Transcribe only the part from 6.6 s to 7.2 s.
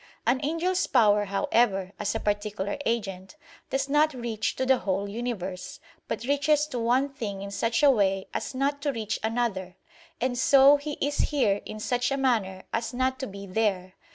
to one